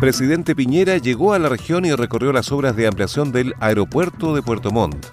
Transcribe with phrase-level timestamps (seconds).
[0.00, 4.42] Presidente Piñera llegó a la región y recorrió las obras de ampliación del aeropuerto de
[4.42, 5.06] Puerto Montt.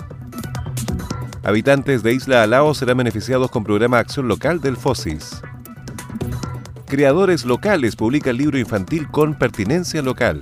[1.43, 5.41] Habitantes de Isla Alao serán beneficiados con programa Acción Local del FOSIS.
[6.85, 10.41] Creadores locales publican libro infantil con pertinencia local.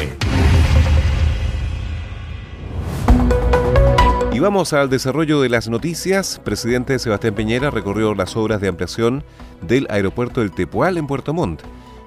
[4.31, 6.39] Y vamos al desarrollo de las noticias.
[6.45, 9.26] Presidente Sebastián Piñera recorrió las obras de ampliación
[9.64, 11.61] del aeropuerto del Tepual en Puerto Montt.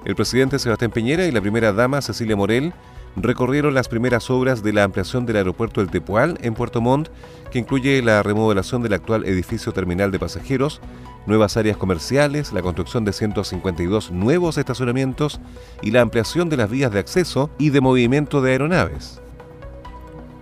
[0.06, 2.72] El presidente Sebastián Piñera y la primera dama Cecilia Morel
[3.16, 7.08] recorrieron las primeras obras de la ampliación del aeropuerto del Tepual en Puerto Montt,
[7.50, 10.80] que incluye la remodelación del actual edificio terminal de pasajeros,
[11.26, 15.40] nuevas áreas comerciales, la construcción de 152 nuevos estacionamientos
[15.82, 19.20] y la ampliación de las vías de acceso y de movimiento de aeronaves.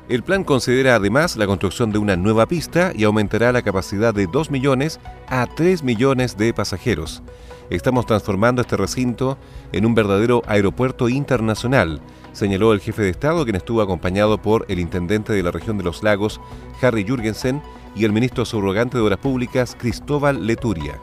[0.09, 4.27] El plan considera además la construcción de una nueva pista y aumentará la capacidad de
[4.27, 7.23] 2 millones a 3 millones de pasajeros.
[7.71, 9.39] Estamos transformando este recinto
[9.71, 12.01] en un verdadero aeropuerto internacional,
[12.33, 15.85] señaló el jefe de Estado, quien estuvo acompañado por el intendente de la región de
[15.85, 16.41] los lagos,
[16.83, 17.63] Harry Jürgensen,
[17.95, 21.01] y el ministro subrogante de Obras Públicas, Cristóbal Leturia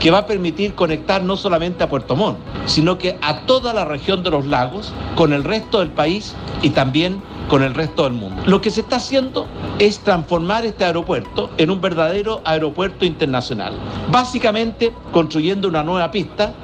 [0.00, 3.84] que va a permitir conectar no solamente a Puerto Montt, sino que a toda la
[3.84, 8.12] región de los lagos con el resto del país y también con el resto del
[8.12, 8.42] mundo.
[8.46, 9.46] Lo que se está haciendo
[9.78, 13.74] es transformar este aeropuerto en un verdadero aeropuerto internacional,
[14.10, 16.54] básicamente construyendo una nueva pista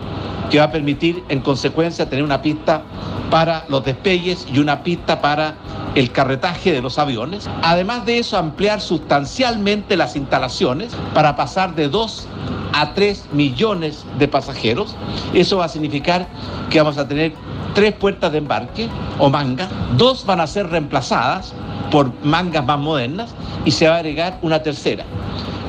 [0.50, 2.82] que va a permitir en consecuencia tener una pista
[3.30, 5.54] para los despegues y una pista para
[5.94, 7.48] el carretaje de los aviones.
[7.62, 12.28] Además de eso, ampliar sustancialmente las instalaciones para pasar de 2
[12.72, 14.96] a 3 millones de pasajeros.
[15.32, 16.26] Eso va a significar
[16.70, 17.32] que vamos a tener
[17.74, 19.68] tres puertas de embarque o manga.
[19.96, 21.52] Dos van a ser reemplazadas
[21.90, 25.04] por mangas más modernas y se va a agregar una tercera.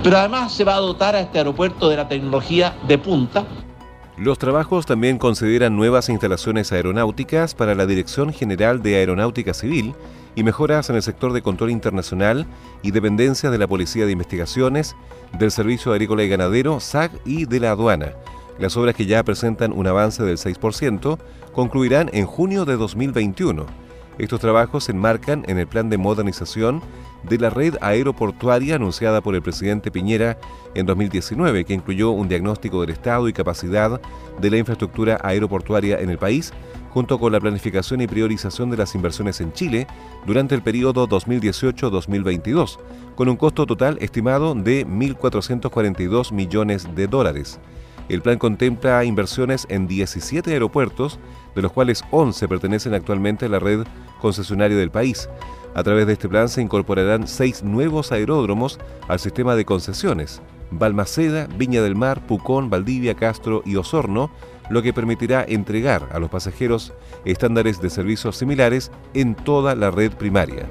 [0.03, 3.43] Pero además se va a dotar a este aeropuerto de la tecnología de punta
[4.17, 9.93] los trabajos también consideran nuevas instalaciones aeronáuticas para la Dirección General de Aeronáutica Civil
[10.35, 12.45] y mejoras en el sector de control internacional
[12.81, 14.95] y dependencias de la Policía de Investigaciones,
[15.37, 18.13] del Servicio Agrícola y Ganadero, SAG y de la aduana.
[18.57, 21.17] Las obras que ya presentan un avance del 6%
[21.51, 23.84] concluirán en junio de 2021.
[24.17, 26.81] Estos trabajos se enmarcan en el plan de modernización
[27.23, 30.37] de la red aeroportuaria anunciada por el presidente Piñera
[30.73, 33.99] en 2019, que incluyó un diagnóstico del estado y capacidad
[34.39, 36.53] de la infraestructura aeroportuaria en el país,
[36.91, 39.85] junto con la planificación y priorización de las inversiones en Chile
[40.25, 42.77] durante el periodo 2018-2022,
[43.15, 47.59] con un costo total estimado de 1.442 millones de dólares.
[48.07, 51.19] El plan contempla inversiones en 17 aeropuertos,
[51.55, 53.85] de los cuales 11 pertenecen actualmente a la red
[54.21, 55.29] concesionaria del país.
[55.73, 60.41] A través de este plan se incorporarán seis nuevos aeródromos al sistema de concesiones,
[60.71, 64.31] Balmaceda, Viña del Mar, Pucón, Valdivia, Castro y Osorno,
[64.69, 66.93] lo que permitirá entregar a los pasajeros
[67.23, 70.67] estándares de servicios similares en toda la red primaria.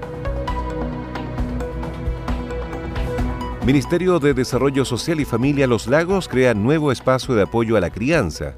[3.65, 7.89] Ministerio de Desarrollo Social y Familia Los Lagos crea nuevo espacio de apoyo a la
[7.89, 8.55] crianza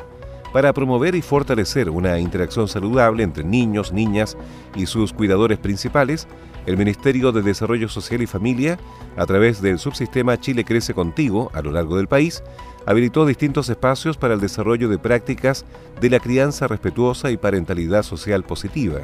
[0.52, 4.36] para promover y fortalecer una interacción saludable entre niños, niñas
[4.74, 6.26] y sus cuidadores principales.
[6.66, 8.78] El Ministerio de Desarrollo Social y Familia,
[9.16, 12.42] a través del subsistema Chile Crece Contigo a lo largo del país,
[12.86, 15.64] habilitó distintos espacios para el desarrollo de prácticas
[16.00, 19.00] de la crianza respetuosa y parentalidad social positiva.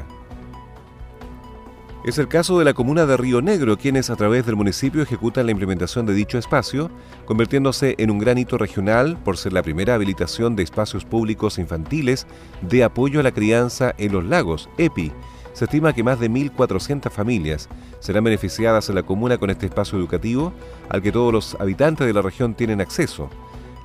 [2.03, 5.45] Es el caso de la comuna de Río Negro, quienes a través del municipio ejecutan
[5.45, 6.91] la implementación de dicho espacio,
[7.23, 12.27] convirtiéndose en un gran hito regional por ser la primera habilitación de espacios públicos infantiles
[12.61, 15.13] de apoyo a la crianza en los lagos, EPI.
[15.53, 17.69] Se estima que más de 1.400 familias
[18.01, 20.51] serán beneficiadas en la comuna con este espacio educativo
[20.89, 23.29] al que todos los habitantes de la región tienen acceso.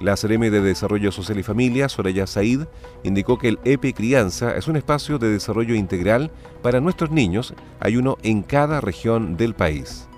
[0.01, 2.67] La CRM de Desarrollo Social y Familia, Soraya Said,
[3.03, 6.31] indicó que el EPI Crianza es un espacio de desarrollo integral
[6.63, 7.55] para nuestros niños.
[7.81, 10.09] Hay uno en cada región del país.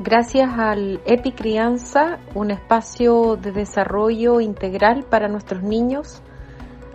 [0.00, 6.20] Gracias al EPI Crianza, un espacio de desarrollo integral para nuestros niños,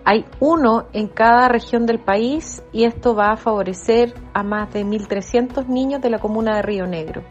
[0.04, 4.84] hay uno en cada región del país y esto va a favorecer a más de
[4.84, 7.24] 1.300 niños de la comuna de Río Negro.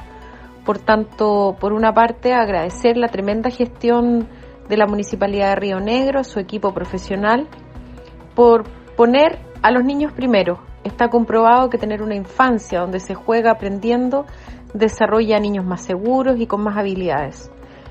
[0.68, 4.28] Por tanto, por una parte, agradecer la tremenda gestión
[4.68, 7.48] de la Municipalidad de Río Negro, su equipo profesional,
[8.34, 10.58] por poner a los niños primero.
[10.84, 14.26] Está comprobado que tener una infancia donde se juega aprendiendo
[14.74, 17.50] desarrolla a niños más seguros y con más habilidades.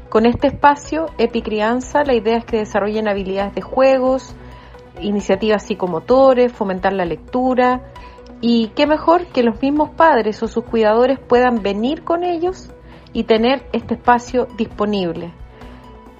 [0.10, 4.36] Con este espacio, Epicrianza, la idea es que desarrollen habilidades de juegos,
[5.02, 7.92] iniciativas psicomotores, fomentar la lectura,
[8.42, 12.70] y qué mejor que los mismos padres o sus cuidadores puedan venir con ellos
[13.14, 15.34] y tener este espacio disponible.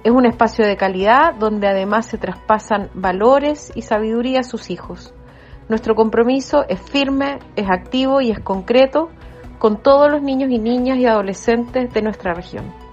[0.02, 5.14] Es un espacio de calidad donde además se traspasan valores y sabiduría a sus hijos.
[5.68, 9.10] Nuestro compromiso es firme, es activo y es concreto
[9.58, 12.87] con todos los niños y niñas y adolescentes de nuestra región.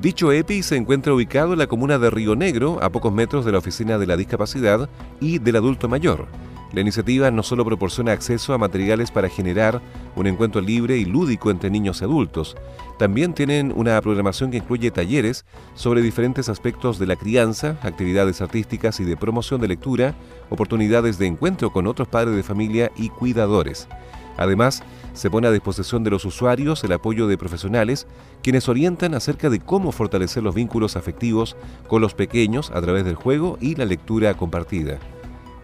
[0.00, 3.50] Dicho EPI se encuentra ubicado en la comuna de Río Negro, a pocos metros de
[3.50, 4.88] la Oficina de la Discapacidad
[5.20, 6.28] y del Adulto Mayor.
[6.72, 9.82] La iniciativa no solo proporciona acceso a materiales para generar
[10.14, 12.56] un encuentro libre y lúdico entre niños y adultos,
[12.96, 19.00] también tienen una programación que incluye talleres sobre diferentes aspectos de la crianza, actividades artísticas
[19.00, 20.14] y de promoción de lectura,
[20.48, 23.88] oportunidades de encuentro con otros padres de familia y cuidadores.
[24.38, 24.82] Además,
[25.12, 28.06] se pone a disposición de los usuarios el apoyo de profesionales
[28.42, 31.56] quienes orientan acerca de cómo fortalecer los vínculos afectivos
[31.88, 34.98] con los pequeños a través del juego y la lectura compartida.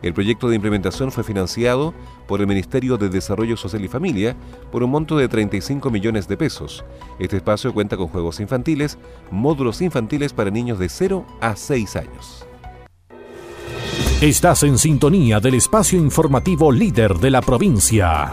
[0.03, 1.95] El proyecto de implementación fue financiado
[2.27, 4.37] por el Ministerio de Desarrollo Social y Familia
[4.71, 6.85] por un monto de 35 millones de pesos.
[7.19, 8.99] Este espacio cuenta con juegos infantiles,
[9.31, 12.47] módulos infantiles para niños de 0 a 6 años.
[14.21, 18.33] Estás en sintonía del espacio informativo líder de la provincia.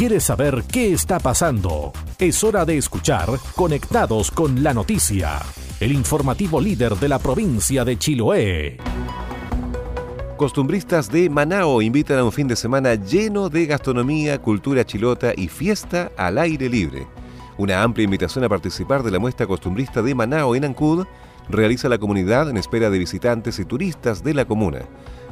[0.00, 1.92] ¿Quieres saber qué está pasando?
[2.18, 5.40] Es hora de escuchar Conectados con la Noticia,
[5.78, 8.78] el informativo líder de la provincia de Chiloé.
[10.38, 15.48] Costumbristas de Manao invitan a un fin de semana lleno de gastronomía, cultura chilota y
[15.48, 17.06] fiesta al aire libre.
[17.58, 21.04] Una amplia invitación a participar de la muestra costumbrista de Manao en Ancud
[21.50, 24.80] realiza la comunidad en espera de visitantes y turistas de la comuna.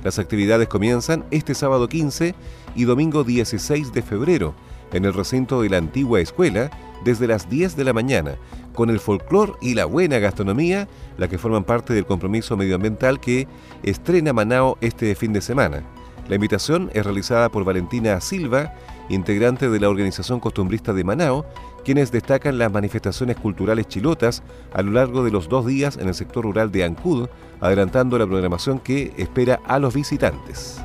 [0.04, 2.34] Las actividades comienzan este sábado 15
[2.74, 4.54] y domingo 16 de febrero
[4.92, 6.70] en el recinto de la antigua escuela
[7.04, 8.36] desde las 10 de la mañana,
[8.74, 13.46] con el folclor y la buena gastronomía, la que forman parte del compromiso medioambiental que
[13.82, 15.82] estrena Manao este fin de semana.
[16.28, 18.74] La invitación es realizada por Valentina Silva,
[19.08, 21.46] integrante de la Organización Costumbrista de Manao,
[21.84, 24.42] quienes destacan las manifestaciones culturales chilotas
[24.74, 27.28] a lo largo de los dos días en el sector rural de Ancud,
[27.60, 30.82] adelantando la programación que espera a los visitantes.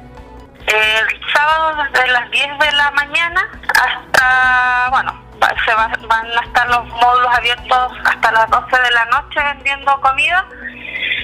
[0.67, 5.23] El sábado desde las 10 de la mañana hasta, bueno,
[5.65, 10.45] se van a estar los módulos abiertos hasta las 12 de la noche vendiendo comida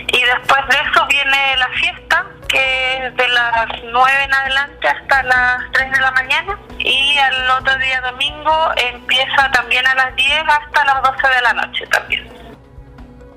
[0.07, 5.23] y después de eso viene la fiesta que es de las 9 en adelante hasta
[5.23, 8.51] las 3 de la mañana y al otro día domingo
[8.91, 12.27] empieza también a las 10 hasta las 12 de la noche también.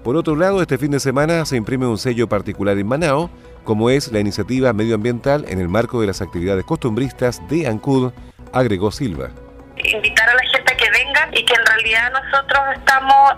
[0.02, 3.30] Por otro lado, este fin de semana se imprime un sello particular en Manao
[3.64, 8.12] como es la iniciativa medioambiental en el marco de las actividades costumbristas de Ancud,
[8.52, 9.30] agregó Silva.
[9.76, 13.32] Invitar a la gente a que venga y que en realidad nosotros estamos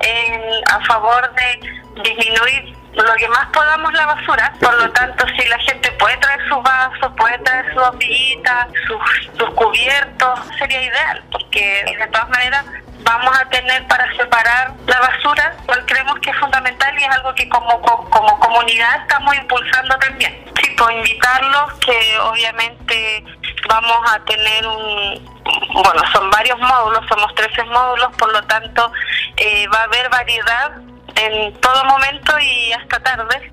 [0.70, 4.52] a favor de disminuir lo que más podamos la basura.
[4.60, 9.38] Por lo tanto, si la gente puede traer sus vasos, puede traer sus bombillita, sus,
[9.38, 12.64] sus cubiertos, sería ideal, porque de todas maneras
[13.04, 17.34] vamos a tener para separar la basura, cual creemos que es fundamental y es algo
[17.34, 20.44] que como, como comunidad estamos impulsando también.
[20.60, 23.24] Sí, pues invitarlos, que obviamente
[23.68, 25.34] vamos a tener un,
[25.74, 28.90] bueno, son varios módulos, somos 13 módulos, por lo tanto
[29.36, 30.72] eh, va a haber variedad
[31.16, 33.52] en todo momento y hasta tarde.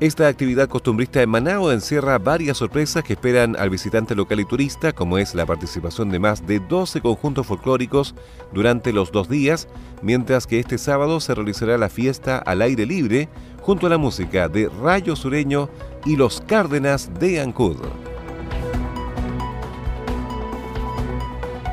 [0.00, 4.92] Esta actividad costumbrista en Manao encierra varias sorpresas que esperan al visitante local y turista,
[4.92, 8.14] como es la participación de más de 12 conjuntos folclóricos
[8.52, 9.66] durante los dos días,
[10.00, 13.28] mientras que este sábado se realizará la fiesta al aire libre
[13.60, 15.68] junto a la música de Rayo Sureño
[16.04, 17.78] y los Cárdenas de Ancud.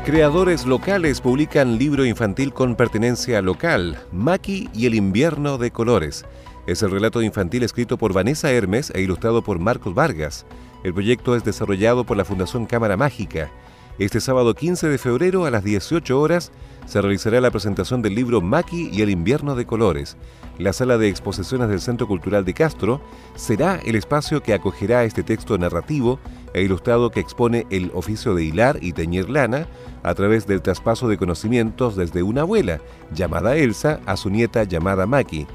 [0.06, 6.26] Creadores locales publican libro infantil con pertenencia local, Maki y el invierno de colores.
[6.68, 10.46] Es el relato infantil escrito por Vanessa Hermes e ilustrado por Marcos Vargas.
[10.84, 13.50] El proyecto es desarrollado por la Fundación Cámara Mágica.
[13.98, 16.52] Este sábado 15 de febrero a las 18 horas
[16.86, 20.18] se realizará la presentación del libro Maki y el invierno de colores.
[20.60, 23.02] La sala de exposiciones del Centro Cultural de Castro
[23.34, 26.20] será el espacio que acogerá este texto narrativo
[26.56, 29.68] e ilustrado que expone el oficio de hilar y teñir lana
[30.04, 32.80] a través del traspaso de conocimientos desde una abuela,
[33.14, 35.48] llamada Elsa, a su nieta llamada Maki.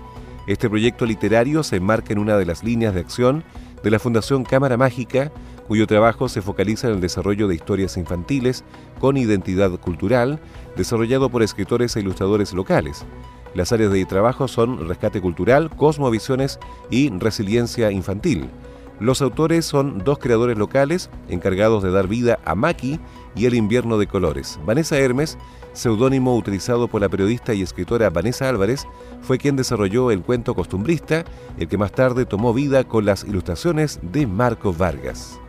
[0.46, 3.44] Este proyecto literario se enmarca en una de las líneas de acción
[3.82, 5.32] de la Fundación Cámara Mágica,
[5.66, 8.62] cuyo trabajo se focaliza en el desarrollo de historias infantiles
[8.98, 10.38] con identidad cultural,
[10.76, 13.06] desarrollado por escritores e ilustradores locales.
[13.54, 16.58] Las áreas de trabajo son rescate cultural, cosmovisiones
[16.90, 18.50] y resiliencia infantil.
[19.00, 23.00] Los autores son dos creadores locales encargados de dar vida a Maki
[23.34, 24.60] y El invierno de colores.
[24.66, 25.38] Vanessa Hermes,
[25.72, 28.86] seudónimo utilizado por la periodista y escritora Vanessa Álvarez,
[29.22, 31.24] fue quien desarrolló el cuento costumbrista,
[31.58, 35.40] el que más tarde tomó vida con las ilustraciones de Marco Vargas.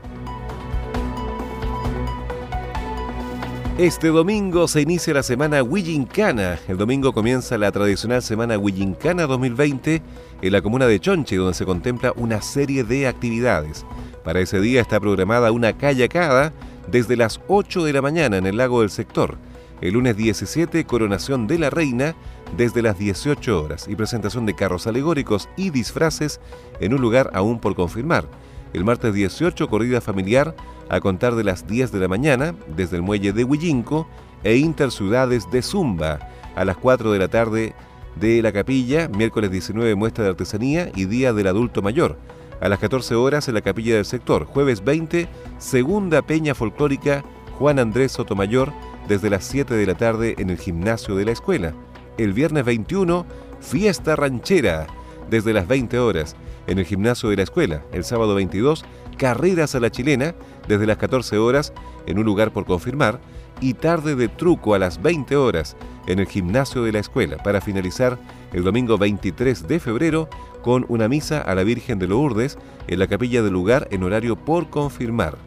[3.81, 6.59] Este domingo se inicia la semana Huillincana.
[6.67, 10.03] El domingo comienza la tradicional semana Huillincana 2020
[10.43, 13.83] en la comuna de Chonchi, donde se contempla una serie de actividades.
[14.23, 16.53] Para ese día está programada una kayakada
[16.91, 19.39] desde las 8 de la mañana en el lago del sector.
[19.81, 22.13] El lunes 17, coronación de la reina
[22.55, 26.39] desde las 18 horas y presentación de carros alegóricos y disfraces
[26.79, 28.27] en un lugar aún por confirmar.
[28.73, 30.55] El martes 18, corrida familiar
[30.91, 34.09] a contar de las 10 de la mañana desde el muelle de Huillinco
[34.43, 36.19] e interciudades de Zumba
[36.53, 37.73] a las 4 de la tarde
[38.17, 42.17] de la capilla, miércoles 19 muestra de artesanía y Día del Adulto Mayor.
[42.59, 45.29] A las 14 horas en la capilla del sector, jueves 20,
[45.59, 47.23] segunda peña folclórica
[47.57, 48.73] Juan Andrés Sotomayor
[49.07, 51.73] desde las 7 de la tarde en el gimnasio de la escuela.
[52.17, 53.25] El viernes 21,
[53.61, 54.87] fiesta ranchera
[55.29, 56.35] desde las 20 horas
[56.67, 57.81] en el gimnasio de la escuela.
[57.93, 58.83] El sábado 22,
[59.17, 60.35] carreras a la chilena
[60.67, 61.73] desde las 14 horas
[62.05, 63.19] en un lugar por confirmar
[63.59, 65.75] y tarde de truco a las 20 horas
[66.07, 68.17] en el gimnasio de la escuela para finalizar
[68.53, 70.29] el domingo 23 de febrero
[70.63, 74.35] con una misa a la Virgen de Lourdes en la capilla del lugar en horario
[74.35, 75.37] por confirmar.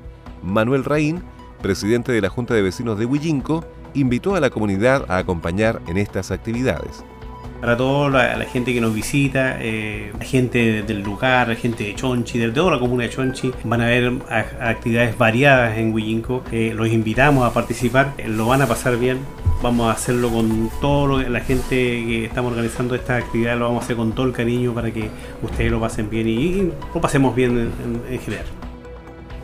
[0.42, 1.22] Manuel Raín,
[1.60, 5.98] presidente de la Junta de Vecinos de Huillinco, invitó a la comunidad a acompañar en
[5.98, 7.04] estas actividades
[7.64, 11.94] para toda la, gente que nos visita, eh, la gente del lugar, la gente de
[11.94, 13.54] Chonchi, de toda la comuna de Chonchi.
[13.64, 14.12] Van a haber
[14.60, 16.44] actividades variadas en Huillinco.
[16.52, 19.20] Eh, los invitamos a participar, eh, lo van a pasar bien.
[19.62, 23.84] Vamos a hacerlo con toda la gente que estamos organizando esta actividad, lo vamos a
[23.86, 25.08] hacer con todo el cariño para que
[25.42, 27.72] ustedes lo pasen bien y, lo pasemos bien
[28.10, 28.44] en, general.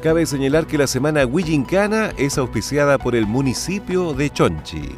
[0.02, 4.90] Cabe señalar que la semana Huillincana es auspiciada por el municipio de Chonchi.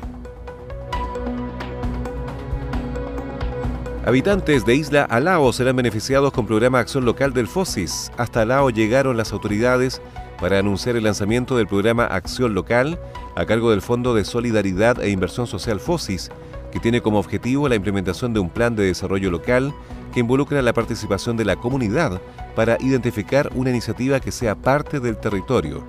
[4.04, 8.10] Habitantes de Isla Alao serán beneficiados con programa Acción Local del FOSIS.
[8.16, 10.02] Hasta Alao llegaron las autoridades
[10.40, 12.98] para anunciar el lanzamiento del programa Acción Local
[13.36, 16.32] a cargo del Fondo de Solidaridad e Inversión Social FOSIS,
[16.72, 19.72] que tiene como objetivo la implementación de un plan de desarrollo local
[20.12, 22.20] que involucra la participación de la comunidad
[22.56, 25.84] para identificar una iniciativa que sea parte del territorio.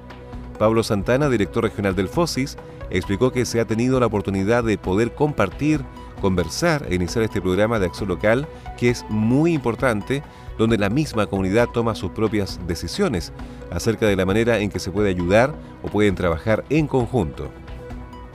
[0.60, 2.58] Pablo Santana, director regional del FOSIS,
[2.92, 5.84] explicó que se ha tenido la oportunidad de poder compartir
[6.24, 10.24] conversar e iniciar este programa de acción local que es muy importante,
[10.58, 13.34] donde la misma comunidad toma sus propias decisiones
[13.72, 15.54] acerca de la manera en que se puede ayudar
[15.84, 17.52] o pueden trabajar en conjunto.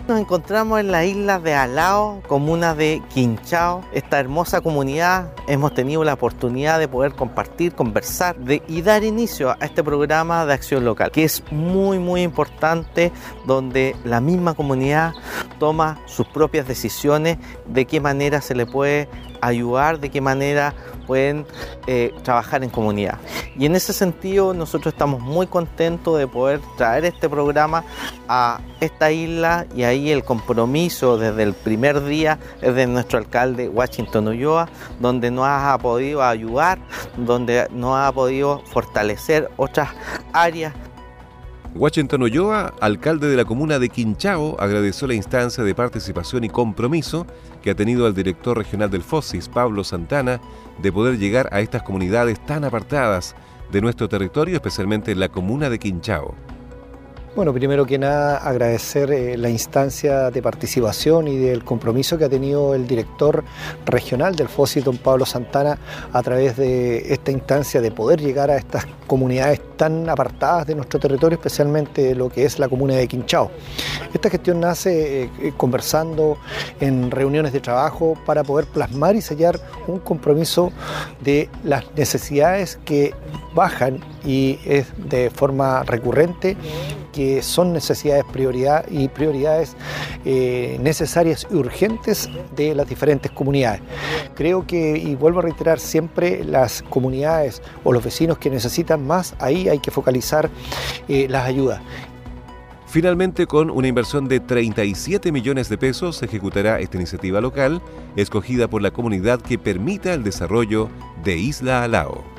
[0.09, 3.85] Nos encontramos en la isla de Alao, comuna de Quinchao.
[3.93, 8.35] Esta hermosa comunidad hemos tenido la oportunidad de poder compartir, conversar
[8.69, 13.13] y dar inicio a este programa de acción local, que es muy muy importante,
[13.47, 15.13] donde la misma comunidad
[15.59, 17.37] toma sus propias decisiones
[17.67, 19.11] de qué manera se le puede
[19.41, 20.75] ayudar, de qué manera
[21.07, 21.47] pueden
[21.87, 23.19] eh, trabajar en comunidad.
[23.57, 27.83] Y en ese sentido nosotros estamos muy contentos de poder traer este programa
[28.29, 33.69] a esta isla y ahí el compromiso desde el primer día es de nuestro alcalde
[33.69, 34.69] Washington Ulloa,
[35.01, 36.79] donde nos ha podido ayudar,
[37.17, 39.89] donde nos ha podido fortalecer otras
[40.33, 40.75] áreas
[41.79, 47.25] Washington Ulloa, alcalde de la comuna de Quinchao, agradeció la instancia de participación y compromiso
[47.63, 50.41] que ha tenido el director regional del FOSIS, Pablo Santana,
[50.83, 53.37] de poder llegar a estas comunidades tan apartadas
[53.71, 56.35] de nuestro territorio, especialmente en la comuna de Quinchao.
[57.37, 62.29] Bueno, primero que nada agradecer eh, la instancia de participación y del compromiso que ha
[62.29, 63.45] tenido el director
[63.85, 65.79] regional del FOSI, don Pablo Santana,
[66.13, 70.99] a través de esta instancia de poder llegar a estas comunidades tan apartadas de nuestro
[70.99, 73.51] territorio, especialmente lo que es la comuna de Quinchao.
[74.13, 76.39] Esta gestión nace eh, eh, conversando
[76.81, 80.73] en reuniones de trabajo para poder plasmar y sellar un compromiso
[81.21, 83.15] de las necesidades que
[83.55, 86.57] bajan y es de forma recurrente
[87.19, 89.75] que son necesidades prioridad y prioridades
[90.25, 93.81] eh, necesarias y urgentes de las diferentes comunidades.
[94.37, 99.35] Creo que, y vuelvo a reiterar, siempre las comunidades o los vecinos que necesitan más,
[99.41, 100.49] ahí hay que focalizar
[101.09, 101.81] eh, las ayudas.
[102.87, 107.83] Finalmente, con una inversión de 37 millones de pesos, se ejecutará esta iniciativa local,
[108.15, 110.89] escogida por la comunidad que permita el desarrollo
[111.25, 112.38] de Isla Alao.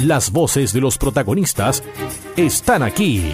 [0.00, 1.82] Las voces de los protagonistas
[2.36, 3.32] están aquí.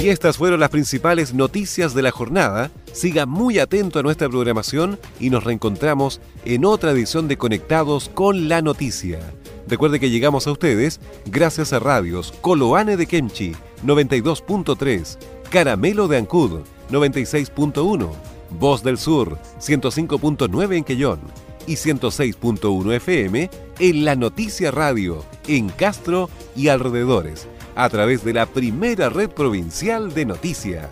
[0.00, 2.72] Y estas fueron las principales noticias de la jornada.
[2.92, 8.48] Siga muy atento a nuestra programación y nos reencontramos en otra edición de Conectados con
[8.48, 9.20] la Noticia.
[9.68, 15.18] Recuerde que llegamos a ustedes gracias a radios Coloane de Kemchi 92.3,
[15.50, 18.10] Caramelo de Ancud 96.1,
[18.50, 21.20] Voz del Sur 105.9 en Quellón
[21.66, 28.46] y 106.1 FM en La Noticia Radio en Castro y alrededores a través de la
[28.46, 30.88] primera red provincial de noticias.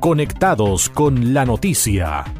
[0.00, 2.39] Conectados con la noticia.